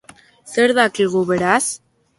[0.53, 1.63] Zer dakigu beraz?